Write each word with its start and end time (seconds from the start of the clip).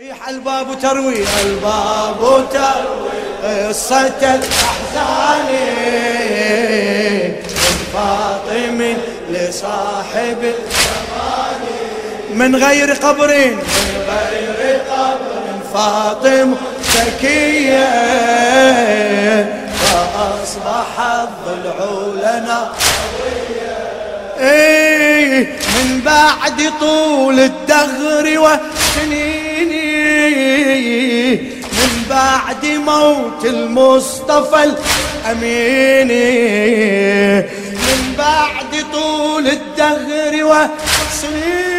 طيح 0.00 0.28
الباب 0.28 0.66
تروي 0.82 1.24
الباب 1.42 2.48
تروي 2.52 3.68
قصة 3.68 4.06
الأحزان. 4.20 5.46
من 7.48 7.76
فاطم 7.92 8.96
لصاحب 9.30 10.38
الزمان 10.42 11.60
من 12.34 12.56
غير 12.56 12.92
قبر 12.92 13.28
من 13.28 13.64
غير 14.08 14.80
قبر. 14.90 15.36
فاطم 15.74 16.54
زكية. 16.94 17.88
فأصبح 19.80 21.00
الضلع 21.00 21.78
لنا 22.16 22.72
إيه 24.38 25.56
من 25.76 26.00
بعد 26.00 26.72
طول 26.80 27.40
الدهر 27.40 28.38
وسنين 28.38 29.45
من 31.72 31.92
بعد 32.10 32.66
موت 32.66 33.44
المصطفى 33.44 34.64
الأمين. 34.64 36.10
من 37.72 38.14
بعد 38.18 38.72
طول 38.92 39.46
الدهر 39.46 40.44
وسنين 40.44 41.76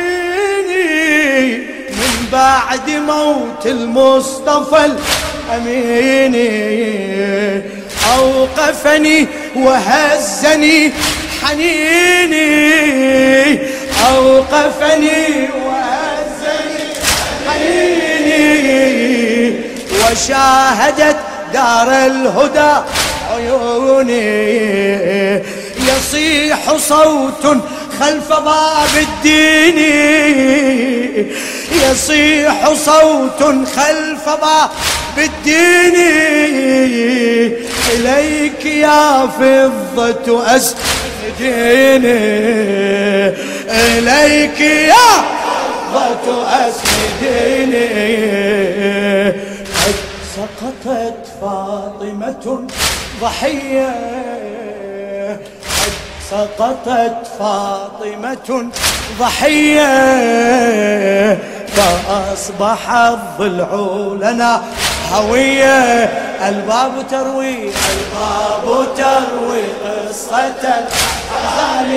من 1.89 2.15
بعد 2.31 2.89
موت 2.89 3.65
المصطفى 3.65 4.85
الأمين. 4.85 6.35
أوقفني 8.17 9.27
وهزني 9.55 10.91
حنيني. 11.41 12.57
أوقفني 14.09 15.49
وهزني 15.65 15.86
وشاهدت 20.11 21.17
دار 21.53 21.89
الهدى 22.05 22.73
عيوني. 23.33 24.17
يصيح 25.77 26.77
صوت 26.77 27.57
خلف 27.99 28.29
باب 28.29 28.93
الدين. 28.97 29.79
يصيح 31.71 32.73
صوت 32.85 33.43
خلف 33.75 34.25
باب 34.25 34.69
الدين. 35.17 35.95
إليك 37.93 38.65
يا 38.65 39.27
فضة 39.39 40.55
أسجديني 40.55 42.17
إليك 43.69 44.61
يا 44.61 45.09
فضة 45.93 46.47
أسجديني 46.47 47.87
سقطت 50.87 51.27
فاطمة 51.41 52.63
ضحية. 53.21 53.89
قد 55.83 55.93
سقطت 56.29 57.27
فاطمة 57.39 58.69
ضحية. 59.19 59.87
فأصبح 61.67 62.91
الضلع 62.91 63.71
لنا 64.21 64.63
هوية. 65.13 66.03
الباب 66.47 66.93
تروي 67.11 67.69
الباب 67.69 68.87
تروي 68.97 69.63
قصة 69.83 70.47
الأحزان 70.47 71.91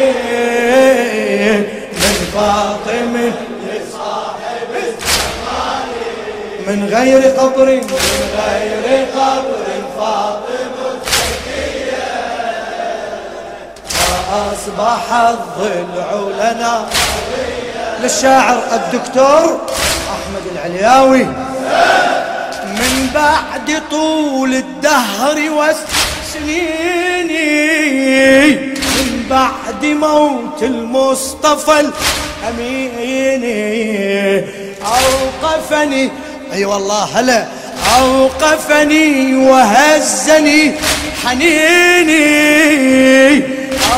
من 1.93 2.17
فاطم 2.35 3.15
من 6.71 6.89
غير 6.95 7.23
قبر. 7.23 7.67
من 7.67 7.97
غير 8.47 9.07
قبر 9.17 9.67
فاطم 9.99 10.75
فأصبح 13.89 15.13
الضلع 15.13 16.11
لنا. 16.39 16.89
للشاعر 18.03 18.59
الدكتور 18.73 19.61
أحمد 20.15 20.45
العلياوي. 20.53 21.25
من 22.65 23.11
بعد 23.15 23.83
طول 23.91 24.55
الدهر 24.55 25.37
والسنين 25.51 27.31
من 28.77 29.27
بعد 29.31 29.85
موت 29.85 30.63
المصطفى 30.63 31.81
الأمين 31.81 33.45
أوقفني 34.85 36.11
أي 36.53 36.57
أيوة 36.57 36.75
والله 36.75 37.05
هلا. 37.05 37.47
أوقفني 37.99 39.37
وهزني 39.37 40.73
حنيني. 41.25 42.21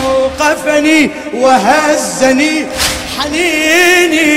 أوقفني 0.04 1.10
وهزني 1.34 2.66
حنيني. 3.18 4.32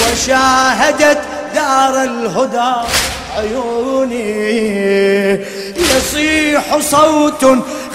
وشاهدت 0.00 1.18
دار 1.54 2.02
الهدى 2.02 2.88
عيوني. 3.36 4.60
يصيح 5.76 6.78
صوت 6.78 7.44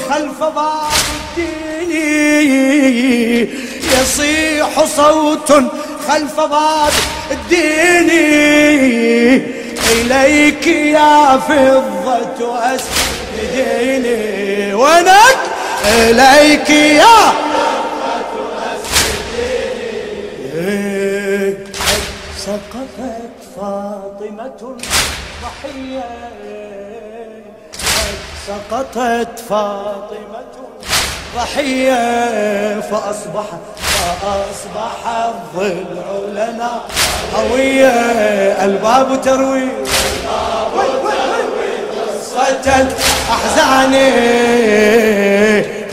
خلف 0.10 0.40
باب 0.40 0.92
الدين. 1.38 3.50
يصيح 4.02 4.86
صوت 4.98 5.52
خلف 6.08 6.40
باب 6.40 6.92
الدين 7.32 8.10
إليك 9.92 10.68
يا 10.68 11.38
فضة 11.38 12.60
أسجديني 12.76 14.74
ونك 14.74 15.38
إليك 15.86 16.70
يا 16.70 17.46
سقطت 22.38 23.32
فاطمة 23.56 24.78
ضحية 25.42 26.10
سقطت 28.48 29.40
فاطمة 29.50 30.46
ضحية 31.36 32.80
فأصبح 32.80 33.46
فأصبح 34.22 35.00
الضلع 35.08 36.08
لنا. 36.32 36.72
هوية 37.36 37.96
الباب 38.66 39.22
تروي. 39.22 39.68
قصة 42.36 42.66
الأحزان 42.82 43.94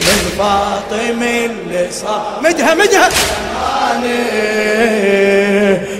من 0.00 0.20
فاطم 0.38 1.20
اللي 1.22 1.84
صار 1.92 2.41
مدها 2.42 2.74
مدها. 2.74 3.08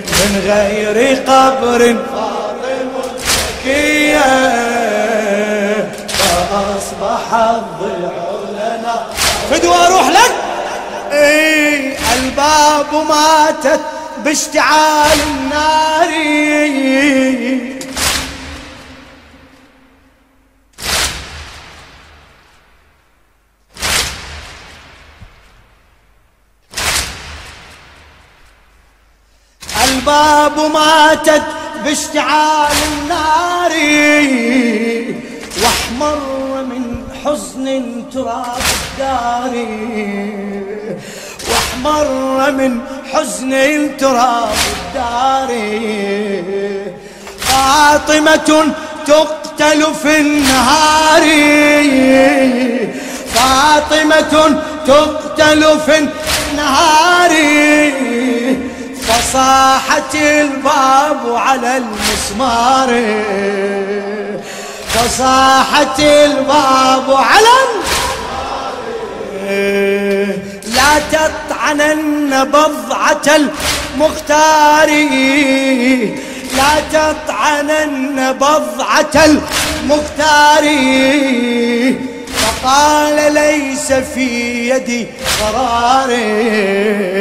من 0.07 0.31
غير 0.47 0.97
قبر 1.27 1.81
فاطم 2.13 2.91
زكية 3.19 4.29
فأصبح 6.07 7.25
الضلع 7.33 8.15
لنا. 8.51 8.95
فدوى 9.51 9.75
أروح 9.87 10.07
لك. 10.09 10.33
اي 11.11 11.42
الباب 12.33 12.93
ماتت 13.09 13.81
باشتعال 14.25 15.19
النار. 15.21 16.09
الباب 29.83 30.59
ماتت 30.59 31.43
باشتعال 31.83 32.77
النار. 32.93 33.73
واحمر 35.63 36.63
من 36.63 36.83
حزن 37.25 37.65
تراب 38.13 38.63
الدار. 38.73 39.53
واحمر 41.85 42.51
من 42.51 42.79
حزن 43.13 43.51
تراب 43.97 44.49
الدار 44.73 45.51
فاطمة 47.39 48.73
تقتل 49.05 49.93
في 50.03 50.17
النهار. 50.19 51.23
فاطمة 53.33 54.61
تقتل 54.87 55.79
في 55.85 55.97
النهار. 55.97 57.31
فصاحت 59.01 60.15
الباب 60.15 61.35
على 61.35 61.77
المسمار. 61.77 62.89
فصاحت 64.89 65.99
الباب 65.99 67.13
على 67.13 67.53
المسمار. 67.63 68.13
لا 70.83 70.99
تطعنن 71.11 72.43
بضعة 72.43 73.27
المختار. 73.35 74.89
لا 76.57 76.73
تطعنن 76.93 78.17
بضعة 78.31 79.15
المختار. 79.25 80.63
فقال 82.41 83.33
ليس 83.33 83.93
في 83.93 84.29
يدي 84.69 85.07
قرار. 85.41 86.09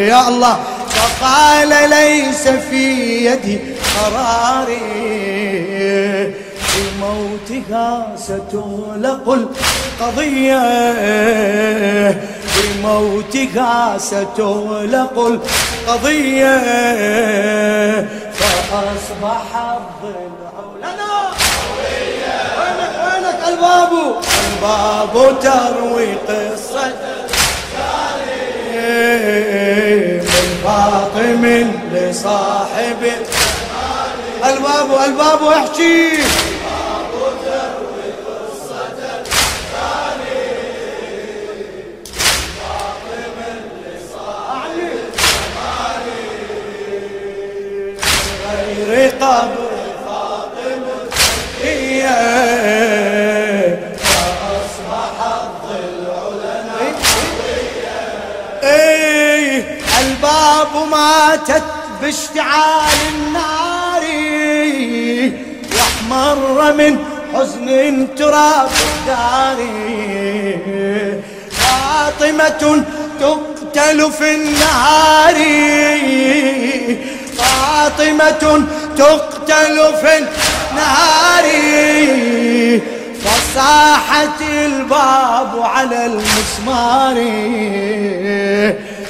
يا 0.09 0.29
الله 0.29 0.57
فقال 0.89 1.91
ليس 1.91 2.49
في 2.49 2.85
يدي 3.27 3.59
قراري 3.99 4.83
بموتها 6.73 8.17
ستغلق 8.17 9.27
القضية. 10.01 10.63
بموتها 12.63 13.99
ستغلق 13.99 15.19
القضية 15.19 16.59
فأصبح 18.33 19.47
الضلع 19.57 20.55
لنا 20.79 21.31
وينك 21.79 22.95
وينك؟ 23.05 23.39
الباب 23.49 23.93
الباب 24.53 25.15
تروي 25.43 26.13
قصة 26.29 26.93
من 30.23 30.51
فاطم 30.65 31.45
لصاحب 31.93 33.03
الباب 34.45 34.91
الباب 35.07 35.43
احكي. 35.47 36.03
ماتت 62.13 62.33
باشتعال 62.33 63.01
النار 63.15 64.05
واحمر 65.73 66.73
من 66.73 66.99
حزن 67.35 68.09
تراب 68.17 68.71
الدار 68.71 69.59
فاطمة 71.51 72.85
تقتل 73.21 74.13
في 74.13 74.35
النهار. 74.35 75.39
فاطمة 77.39 78.65
تقتل 78.97 79.77
في 80.03 80.19
النهار. 80.19 81.47
فصاحت 83.25 84.41
الباب 84.41 85.63
على 85.63 86.07
المسمار. 86.07 87.17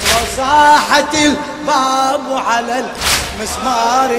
فصاحت 0.00 1.14
الباب 1.14 1.51
على 1.70 2.84
المسمار. 2.84 4.10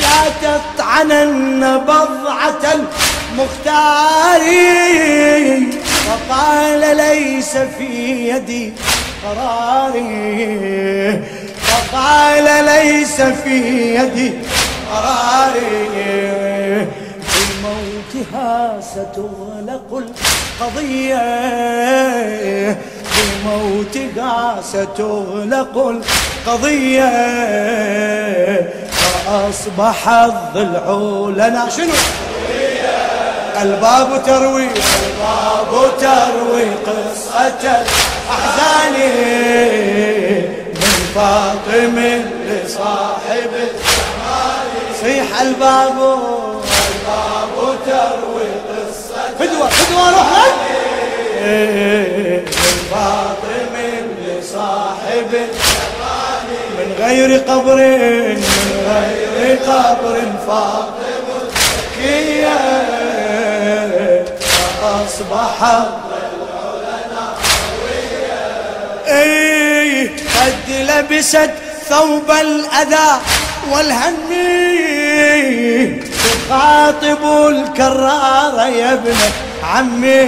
لا 0.00 0.20
تطعنن 0.42 1.62
بضعة 1.78 2.64
المختار. 2.74 4.42
فقال 6.06 6.96
ليس 6.96 7.56
في 7.56 7.90
يدي 8.28 8.72
قراري 9.24 11.20
فقال 11.62 12.46
ليس 12.64 13.20
في 13.20 13.56
يدي 13.94 14.32
قراري 14.92 15.88
بموتها 17.62 18.80
ستغلق 18.80 20.02
القضية. 20.60 21.26
بموتها 23.16 24.56
ستغلق 24.62 25.74
القضية 26.46 27.10
فأصبح 28.90 30.08
الضلع 30.08 30.86
لنا. 31.46 31.68
شنو؟ 31.76 31.92
الباب 33.62 34.22
تروي 34.26 34.64
الباب 34.64 35.72
تروي 36.00 36.64
قصة 36.86 37.62
الأحزان 37.62 38.96
فاطم 41.14 41.96
لصاحب 42.46 43.50
الجمال 43.54 44.68
صيح 45.02 45.40
الباب 45.40 45.98
الباب 46.92 47.78
تروي 47.86 48.48
قصة 48.68 49.22
فدوة 49.38 49.68
فدوة 49.68 50.10
روح 50.10 50.30
فاطم 52.90 53.74
لصاحب 54.26 55.32
من 56.78 56.94
غير 56.98 57.38
قبر 57.38 57.76
من 57.76 58.42
غير 58.88 59.58
قبر 59.58 60.22
فاطم 60.46 61.26
زكية 61.56 62.56
فأصبح 64.80 65.86
قد 70.36 70.70
لبست 70.70 71.50
ثوب 71.88 72.30
الأذى 72.30 73.20
والهم 73.70 74.14
تخاطب 76.48 77.48
الكرار 77.48 78.68
يا 78.68 78.92
ابن 78.92 79.14
عمي 79.62 80.26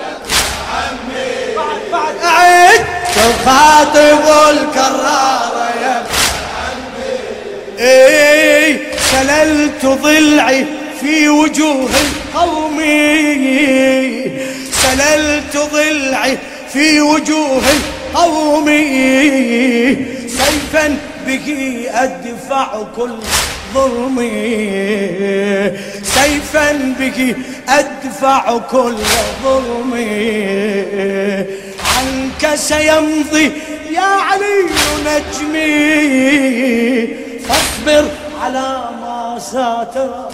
يا 0.00 0.10
ابن 0.16 0.32
عمي 0.74 1.56
بعد 1.56 1.80
بعد. 1.92 2.14
أعد 2.24 2.84
تخاطب 3.14 4.24
الكرار 4.50 5.54
يا 5.82 5.96
عمي 6.58 7.14
إيه 7.78 8.80
سللت 9.12 9.86
ضلعي 9.86 10.66
في 11.00 11.28
وجوه 11.28 11.90
القوم. 12.04 12.80
سللت 14.72 15.56
ضلعي 15.72 16.38
في 16.72 17.00
وجوه 17.00 17.62
قومي 18.14 18.84
سيفا 20.28 20.98
به 21.26 21.46
أدفع 21.94 22.66
كل 22.96 23.18
ظلمي 23.74 24.30
سيفا 26.02 26.72
به 26.98 27.34
أدفع 27.68 28.58
كل 28.58 28.96
ظلمي. 29.44 30.44
عنك 31.94 32.54
سيمضي 32.54 33.52
يا 33.90 34.10
علي 34.26 34.58
نجمي 35.06 35.70
فاصبر 37.46 38.04
على 38.42 38.68
ما 39.02 39.38
ساتر. 39.38 40.28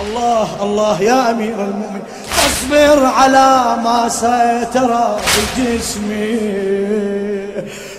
الله 0.00 0.48
الله 0.62 1.02
يا 1.02 1.30
أمير 1.30 1.54
المؤمنين 1.54 2.02
فاصبر 2.36 3.06
على 3.06 3.76
ما 3.84 4.08
سترى 4.08 5.20
بجسمي 5.56 7.13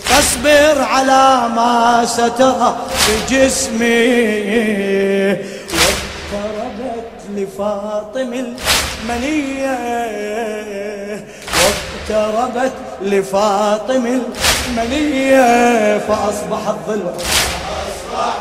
فاصبر 0.05 0.81
على 0.81 1.49
ما 1.55 2.05
سترى 2.05 2.75
بجسمي 3.09 3.85
واقتربت 5.75 7.19
لفاطم 7.35 8.33
المنية. 8.33 9.77
واقتربت 11.55 12.73
لفاطم 13.01 14.21
المنية. 14.69 15.97
فأصبح 15.97 16.67
الظل 16.67 17.03
أصبح 17.09 18.33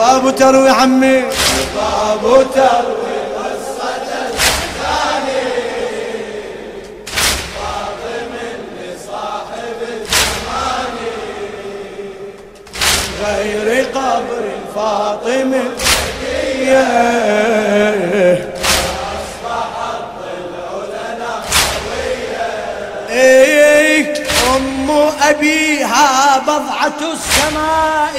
الباب 0.00 0.36
تروي 0.36 0.70
عمي. 0.70 1.18
الباب 1.18 2.46
تروي 2.54 3.20
قصة 3.36 4.08
الأحزان 4.28 5.26
فاطم 7.56 8.32
لصاحب 8.80 9.78
الزمان. 9.92 10.96
غير 13.24 13.84
قبر 13.84 14.44
فاطمه 14.74 15.68
إيه 23.10 24.14
أم 24.56 24.90
أبيها 25.22 26.38
بضعة 26.38 27.00
السماء. 27.12 28.16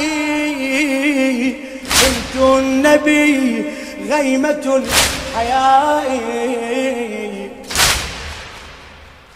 بنت 2.32 2.42
النبي 2.42 3.66
غيمة 4.10 4.82
الحياء. 5.36 6.20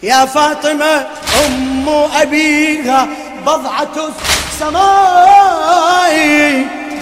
يا 0.02 0.24
فاطمة 0.26 1.06
أم 1.46 1.88
أبيها 1.88 3.08
بضعة 3.42 4.12
السماء. 4.48 6.14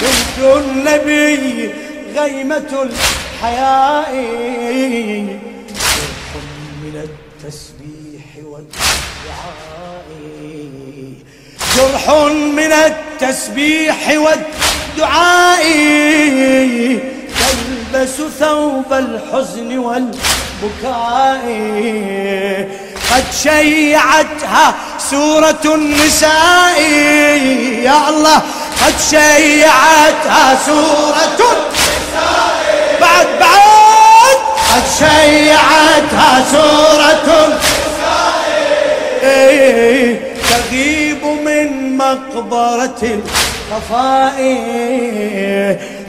بنت 0.00 0.38
النبي 0.56 1.70
غيمة 2.16 2.72
الحياء. 2.82 4.12
من 6.82 6.96
التسبيح 7.04 8.26
والدعاء. 8.44 10.06
جرح 11.76 12.04
من 12.32 12.72
التسبيح 12.72 14.08
والدعاء. 14.08 14.73
تلبس 17.38 18.16
ثوب 18.40 18.92
الحزن 18.92 19.78
والبكاء. 19.78 21.44
قد 23.12 23.24
شيعتها 23.42 24.74
سورة 25.10 25.64
النساء. 25.64 26.80
يا 27.82 28.08
الله 28.08 28.42
قد 28.84 28.94
شيعتها 29.10 30.58
سورة 30.66 31.38
النساء. 31.52 32.54
بعد 33.00 33.26
بعد. 33.40 34.38
قد 34.70 34.86
شيعتها 34.98 36.32
سورة 36.52 37.26
النساء. 37.46 38.34
تغيب 40.50 41.22
من 41.24 41.68
مقبرة 41.96 43.02
الخفاء 43.72 44.36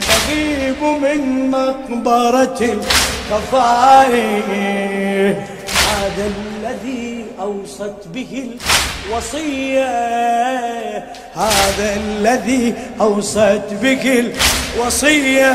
تغيب 0.00 0.82
من 0.82 1.50
مقبرة 1.50 2.60
الخفاء 2.60 4.10
هذا 5.88 6.26
الذي 6.26 7.24
أوصت 7.40 8.08
به 8.14 8.50
الوصية 9.06 9.84
هذا 11.34 11.96
الذي 11.96 12.74
أوصت 13.00 13.68
به 13.82 14.32
الوصية. 14.76 15.52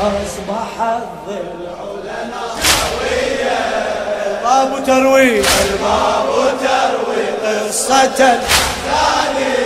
وأصبح 0.00 0.80
الضلع 0.80 1.78
لنا 2.04 2.42
الباب 4.26 4.84
تروي 4.86 5.38
الباب 5.38 6.28
تروي 6.62 7.24
قصة. 7.44 8.02
الثاني 8.02 9.61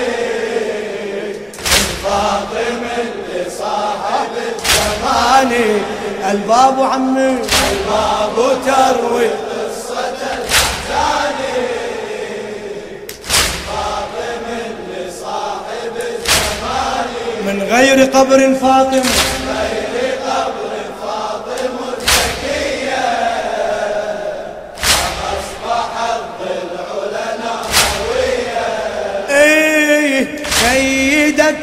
الفاطم 2.06 2.82
اللي 2.98 3.50
صاحب 3.58 4.30
الزمان 4.46 5.80
الباب 6.30 6.82
عمي 6.82 7.38
الباب 7.70 8.56
تروي 8.66 9.28
من 17.46 17.62
غير 17.62 18.04
قبر 18.10 18.54
فاطم 18.54 19.02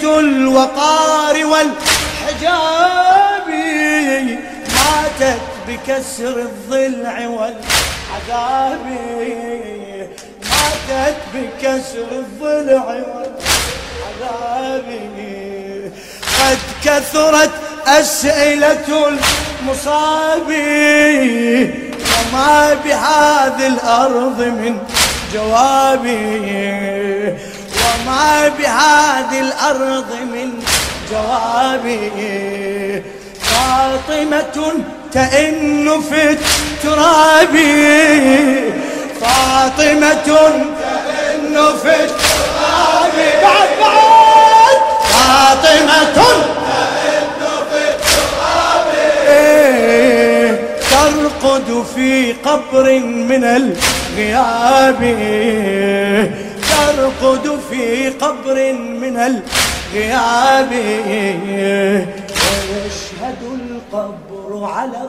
الوقار 0.05 1.45
والحجاب 1.45 3.47
ماتت 4.75 5.41
بكسر 5.67 6.35
الضلع 6.39 7.27
والعذاب. 7.27 8.85
ماتت 10.43 11.17
بكسر 11.33 12.07
الضلع 12.11 12.85
والعذاب. 12.85 13.33
قد 16.39 16.57
كثرت 16.85 17.51
أسئلة 17.87 19.07
المصاب 19.07 20.49
وما 22.13 22.77
بهذه 22.85 23.67
الأرض 23.67 24.39
من 24.41 24.77
جوابي 25.33 27.02
وما 28.03 28.47
بهذه 28.47 29.39
الأرض 29.39 30.11
من 30.33 30.63
جوابي. 31.11 33.03
فاطمة 33.41 34.73
تئن 35.11 36.01
في 36.09 36.21
التراب. 36.31 37.55
فاطمة 39.21 40.13
تئن 40.13 41.55
في 41.83 41.95
التراب. 42.03 43.15
بعد 43.43 43.69
بعد. 43.79 44.77
فاطمة 45.03 46.17
إيه، 49.27 50.51
ترقد 50.91 51.85
في 51.95 52.33
قبر 52.33 52.85
من 52.99 53.43
الغياب. 53.43 55.01
ترقد 56.73 57.59
في 57.69 58.09
قبر 58.09 58.73
من 58.73 59.15
الغياب. 59.17 60.71
ويشهد 62.71 63.41
القبر 63.43 64.49
على 64.65 65.01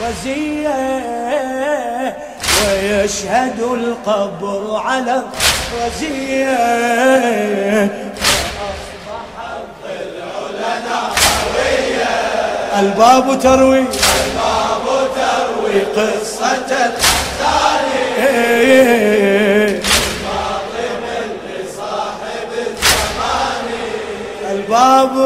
الرزية. 0.00 0.78
ويشهد 2.64 3.60
القبر 3.60 4.62
على 4.76 5.22
الرزية. 5.72 6.58
الباب 12.78 13.26
تروي. 13.42 13.78
الباب 13.78 14.86
تروي 15.16 15.80
قصة 15.96 16.70
الثاني 16.86 18.08
الباب 24.68 25.16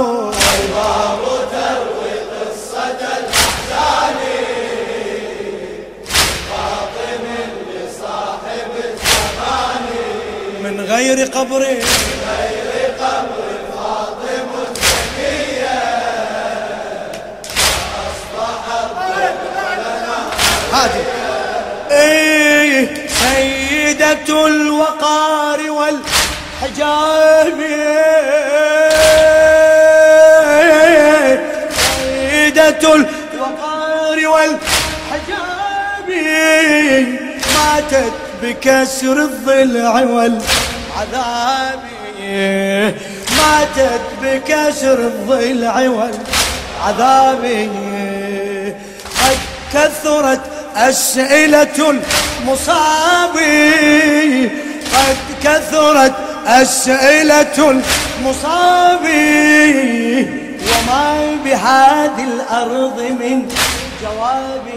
الباب 0.62 1.22
تروي 1.52 2.14
قصة 2.30 3.00
الأحزان 3.18 4.18
فاطم 6.50 7.24
لصاحب 7.68 8.72
الزمان 8.84 9.84
من 10.62 10.80
غير 10.80 11.26
قبر. 11.26 11.62
هذه 20.72 21.04
إيه 21.90 23.08
سيدة 23.08 24.46
الوقار 24.46 25.70
والحجاب 25.70 27.58
ماتت 37.54 38.12
بكسر 38.42 39.16
الضلع 39.22 39.92
والعذاب 39.92 41.80
ماتت 43.38 44.00
بكسر 44.22 44.98
الضلع 44.98 45.74
والعذاب 45.88 47.44
قد 49.20 49.38
كثرت 49.74 50.40
أسئلة 50.76 51.78
المصاب 51.90 53.36
قد 54.94 55.16
كثرت 55.44 56.14
أسئلة 56.46 57.70
المصاب 57.70 59.04
وما 60.68 61.36
بهذه 61.44 62.24
الأرض 62.34 62.98
من 63.00 63.48
جوابي. 64.02 64.72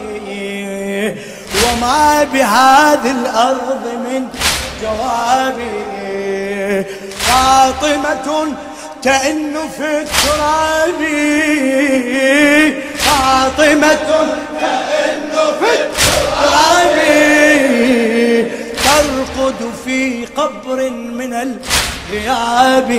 وما 1.66 2.24
بهذه 2.24 3.12
الأرض 3.12 3.86
من 4.06 4.28
جوابي 4.82 5.84
فاطمة 7.20 8.28
تئن 9.02 9.56
في 9.78 10.02
التراب. 10.02 11.02
فاطمة 12.98 14.08
تئن 14.60 15.34
في 15.60 15.72
التراب. 15.82 16.98
ترقد 18.86 19.60
في 19.86 20.26
قبر 20.26 20.80
من 20.90 21.34
الغياب. 21.34 22.90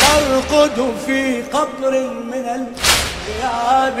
ترقد 0.00 0.78
في 1.06 1.42
قبر 1.42 1.92
من 2.32 2.46
الغياب. 3.42 3.98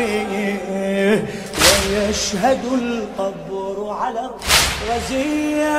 ويشهد 1.92 2.64
القبر 2.64 3.96
على 4.00 4.30
الرزية 4.82 5.76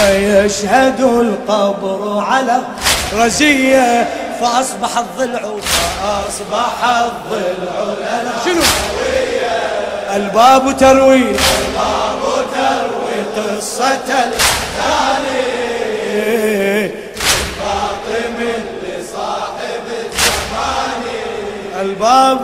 ويشهد 0.00 1.00
القبر 1.00 2.24
على 2.24 2.60
الرزية. 3.12 4.08
فأصبح 4.40 4.98
الضلع 4.98 5.40
فأصبح 6.00 6.84
الضلع 6.84 7.76
لنا. 8.00 8.32
شنو؟ 8.44 8.62
الباب 10.16 10.76
تروي 10.78 11.22
الباب 11.22 12.22
تروي 12.54 13.16
قصة 13.36 14.08
الثاني. 14.24 15.48
فاطم 17.58 18.38
لصاحب 18.82 19.86
الزمان 20.04 21.02
الباب 21.80 22.42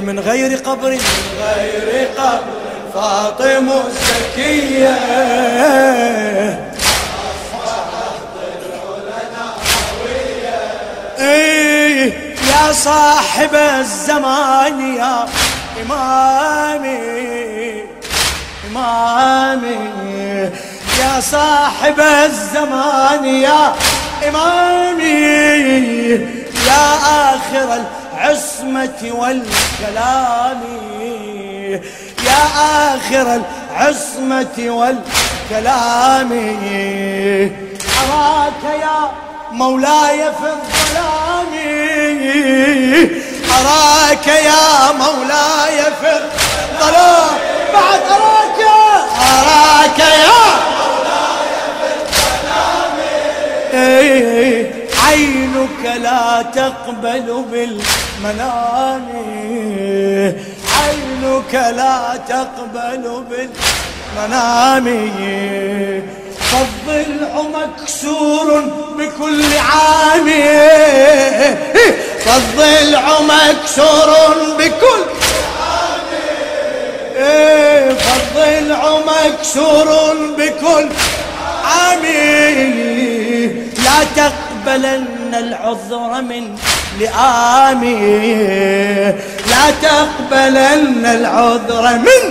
من 0.00 0.20
غير 0.20 0.58
قبر. 0.58 0.90
من 0.90 1.00
غير 1.56 2.08
قبر. 2.18 2.40
فاطم 2.94 3.70
الزكية. 3.86 4.96
إيه 11.18 12.12
يا 12.50 12.72
صاحب 12.72 13.54
الزمان 13.54 14.96
يا 14.96 15.26
إمامي. 15.82 16.96
إمامي. 18.70 19.76
يا 21.00 21.20
صاحب 21.20 22.00
الزمان 22.00 23.24
يا 23.24 23.74
إمامي. 24.28 25.06
يا 26.66 26.94
آخر 27.04 27.84
العصمة 28.26 29.02
والكلام. 29.02 30.60
يا 32.24 32.42
آخر 32.94 33.26
العصمة 33.40 34.56
والكلام. 34.58 36.30
أراك 38.02 38.62
يا 38.80 39.10
مولاي 39.52 40.18
في 40.18 40.48
الظلام. 40.56 41.52
أراك 43.58 44.26
يا 44.26 44.92
مولاي 44.92 45.78
في 46.00 46.12
الظلام. 46.16 47.36
بعد 47.74 48.00
أراك 48.10 48.60
أراك 49.30 49.98
يا 49.98 50.38
مولاي 50.78 51.52
في 51.78 51.88
الظلام. 52.16 52.96
عينك 55.66 56.02
لا 56.02 56.42
تقبل 56.54 57.44
بالمنام 57.52 59.06
عينك 60.76 61.54
لا 61.54 62.18
تقبل 62.28 63.24
بالمنام 63.30 64.86
فالضلع 66.50 67.32
مكسور 67.42 68.48
بكل 68.98 69.42
عام. 69.58 70.28
فالضلع 72.24 73.20
مكسور 73.20 74.10
بكل 74.58 75.04
عام. 75.60 76.08
فالضلع 77.96 78.82
مكسور 78.98 79.88
بكل 80.38 80.88
عام. 81.64 82.04
لا 83.84 83.98
تقبلن 84.16 85.15
العذر 85.38 86.22
من 86.22 86.58
لآمي. 87.00 88.26
لا 89.50 89.70
تقبلن 89.82 91.06
العذر 91.06 91.98
من 91.98 92.22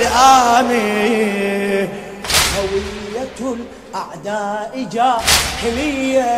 لآمي. 0.00 1.88
هوية 2.56 3.38
الأعداء 3.40 4.72
جاهلية. 4.92 6.30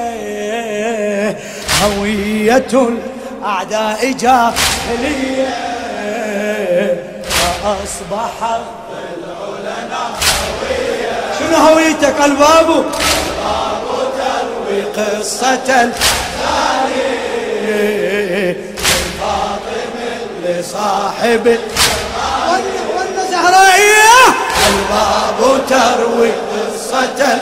هوية 1.84 2.72
الأعداء 3.42 4.12
جاهلية. 4.20 5.66
فأصبح 7.28 8.36
العلماء 8.42 10.12
هوية 10.46 11.16
شنو 11.38 11.56
هويتك؟ 11.56 12.18
الباب 12.24 12.68
قصة 14.82 15.90
لصاحب 20.44 21.58
زهرية 23.30 24.16
الباب 24.68 25.66
تروي 25.68 26.30
قصة 26.30 27.38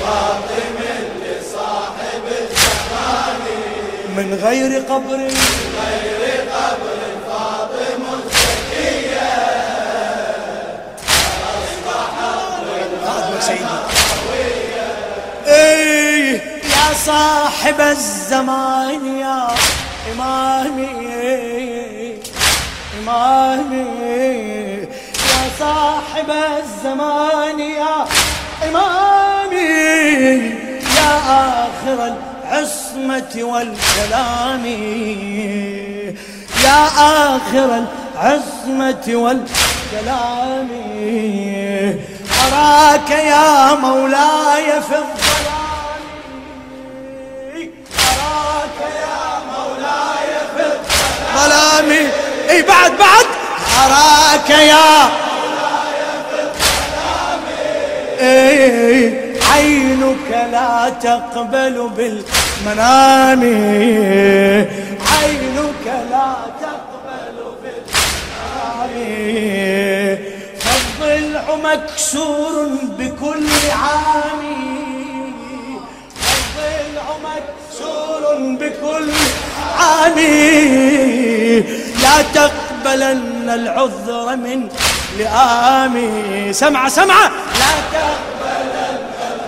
فاطم 0.00 0.78
لصاحب 1.22 2.24
الزمان 2.40 3.38
من 4.16 4.38
غير 4.44 4.82
قبر 4.88 5.16
غير 5.16 5.30
قبر 6.52 6.98
فاطم 7.28 8.02
الزكية 8.12 9.28
أصبح 13.06 13.40
سيدي 13.46 13.85
صاحب 17.06 17.80
الزمان 17.80 19.18
يا 19.18 19.48
إمامي 20.12 20.90
إمامي. 22.98 23.86
يا 25.30 25.42
صاحب 25.58 26.30
الزمان 26.30 27.60
يا 27.60 28.06
إمامي. 28.68 29.70
يا 30.96 31.12
آخر 31.28 31.98
العصمة 32.12 33.34
والكلام. 33.36 34.64
يا 36.64 36.82
آخر 36.98 37.84
العصمة 37.84 39.06
والكلام. 39.08 40.70
أراك 42.46 43.10
يا 43.10 43.74
مولاي 43.74 44.82
في 44.82 44.96
الظلام 44.96 45.25
ظلامي 51.76 52.08
إي 52.50 52.62
بعد 52.62 52.92
بعد. 52.98 53.26
أراك 53.84 54.50
يا 54.50 55.10
إيه 58.20 59.36
عينك 59.52 60.30
لا 60.52 60.88
تقبل 61.02 61.90
بالمنام. 61.96 63.42
عينك 65.12 65.86
لا 66.10 66.34
تقبل 66.60 67.36
بالمنام. 67.62 68.94
فالضلع 70.60 71.44
مكسور 71.64 72.68
بكل 72.98 73.48
عام. 73.72 74.42
الضلع 76.36 77.06
مكسور 77.24 78.22
بكل 78.60 79.10
عامي 79.80 81.60
لا 82.02 82.22
تقبلن 82.34 83.50
العذر 83.50 84.36
من 84.36 84.68
لآمي 85.18 86.52
سمع 86.52 86.88
سمع. 86.88 87.14
لا 87.58 87.74
تقبلن 87.92 88.98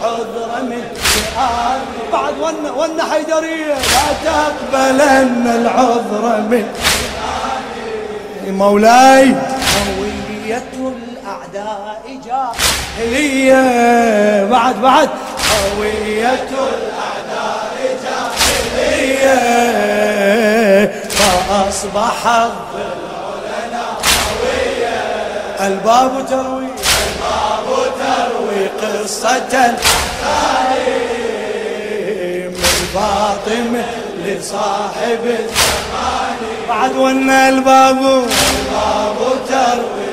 العذر 0.01 0.63
من 0.63 0.83
لآمي 1.37 2.13
بعد 2.13 2.35
ون 2.41 2.71
ون 2.77 3.03
حيدرية 3.03 3.75
لا 3.75 4.09
تقبلن 4.25 5.47
العذر 5.61 6.25
من 6.51 6.65
لآمي 8.45 8.53
مولاي. 8.59 9.27
هوية 9.29 10.73
الأعداء 10.77 12.03
جاهلية. 12.27 13.65
بعد 14.45 14.83
بعد. 14.83 15.09
هوية 15.51 16.33
الأعداء 16.33 17.18
فأصبح 21.09 22.27
الضلع 22.27 23.25
لنا 23.45 23.85
قوية 24.05 24.99
الباب 25.67 26.13
تروي 26.31 26.69
الباب 27.07 27.69
تروي 27.99 28.63
قصة 28.83 29.37
الحكاية 29.37 30.99
فاطمة 32.95 33.85
لصاحب 34.25 35.25
الزمان. 35.25 36.39
بعد 36.69 36.97
ونا 36.97 37.49
البابو 37.49 38.17
البابو 38.17 39.31
تروي 39.49 40.08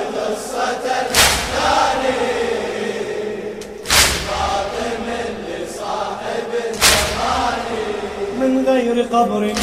غير 8.95 9.05
قبر. 9.05 9.39
من 9.39 9.55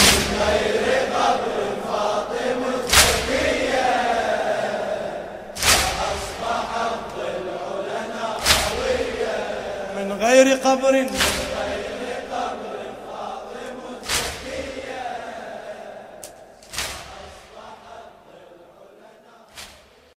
غير 0.46 1.06
قبر. 1.14 1.52
فاطمة 1.88 2.72
ذكية 2.88 3.92
فأصبح 5.56 6.68
الضلع 6.92 7.64
لنا 7.88 8.26
قوية 8.36 9.36
من 9.96 10.12
غير 10.12 10.56
قبر 10.56 11.06